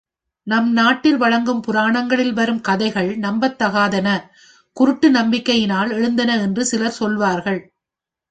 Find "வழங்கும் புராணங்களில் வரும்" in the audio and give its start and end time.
1.17-2.61